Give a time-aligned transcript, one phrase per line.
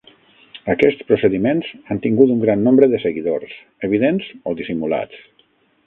[0.73, 3.55] Aquests procediments han tingut un gran nombre de seguidors,
[3.91, 5.27] evidents o dissimulats.